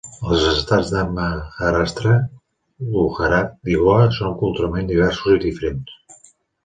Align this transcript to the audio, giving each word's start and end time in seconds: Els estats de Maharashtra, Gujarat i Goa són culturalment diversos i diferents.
Els 0.35 0.43
estats 0.51 0.87
de 0.93 1.01
Maharashtra, 1.17 2.15
Gujarat 2.95 3.71
i 3.75 3.77
Goa 3.83 4.09
són 4.19 4.35
culturalment 4.41 4.93
diversos 4.93 5.35
i 5.37 5.43
diferents. 5.49 6.31